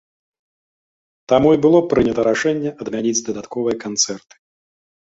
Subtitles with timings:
[1.33, 4.35] Таму і было прынята рашэнне адмяніць дадатковыя канцэрты.